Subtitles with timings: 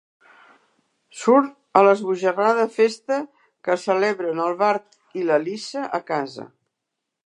[1.23, 1.51] Surt
[1.81, 3.21] a l'esbojarrada festa
[3.69, 6.53] que celebren el Bart i la Lisa a casa.